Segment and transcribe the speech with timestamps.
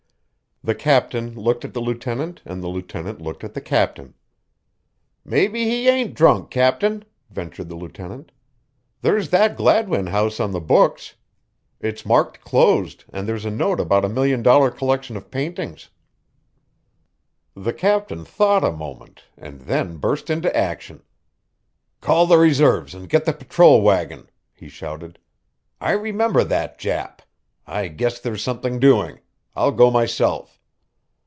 [0.63, 4.13] The captain looked at the lieutenant and the lieutenant looked at the captain.
[5.25, 8.31] "Maybe he ain't drunk, Captain," ventured the lieutenant.
[9.01, 11.15] "There's that Gladwin house on the books.
[11.79, 15.89] It's marked closed and there's a note about a million dollar collection of paintings."
[17.55, 21.01] The captain thought a moment and then burst into action:
[22.01, 25.17] "Call the reserves and get the patrol wagon," he shouted.
[25.79, 27.21] "I remember that Jap.
[27.65, 29.21] I guess there's something doing.
[29.53, 30.57] I'll go myself."